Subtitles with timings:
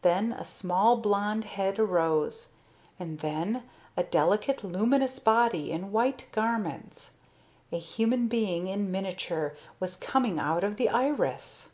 [0.00, 2.48] Then a small blond head arose,
[2.98, 3.62] and then
[3.96, 7.16] a delicate luminous body in white garments.
[7.70, 11.70] A human being in miniature was coming up out of the iris.